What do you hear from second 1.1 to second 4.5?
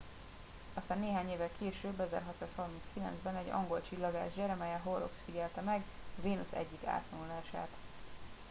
évvel később 1639 ben egy angol csillagász